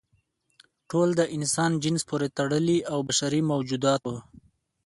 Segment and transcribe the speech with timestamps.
[0.89, 4.17] ټول د انسان جنس پورې تړلي او بشري موجودات وو.